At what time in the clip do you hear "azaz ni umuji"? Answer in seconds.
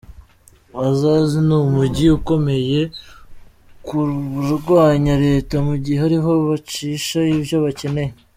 0.87-2.05